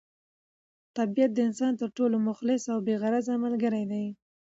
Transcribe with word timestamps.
طبیعت 0.97 1.31
د 1.33 1.39
انسان 1.47 1.71
تر 1.81 1.89
ټولو 1.97 2.15
مخلص 2.27 2.63
او 2.73 2.79
بې 2.85 2.95
غرضه 3.01 3.35
ملګری 3.45 3.83
دی. 3.91 4.05